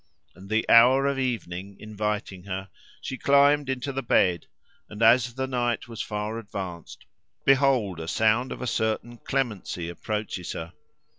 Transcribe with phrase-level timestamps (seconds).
[0.33, 4.47] And the hour of evening inviting her, she climbed into the bed;
[4.89, 7.05] and as the night was far advanced,
[7.45, 10.73] behold a sound of a certain clemency approaches her.